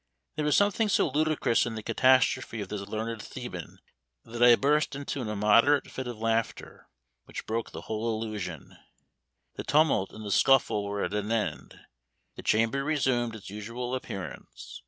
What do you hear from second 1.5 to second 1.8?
in